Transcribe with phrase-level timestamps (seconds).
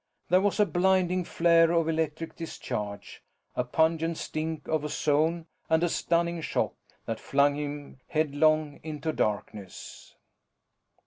[0.29, 3.21] There was a blinding flare of electric discharge,
[3.55, 6.73] a pungent stink of ozone and a stunning shock
[7.05, 10.15] that flung him headlong into darkness.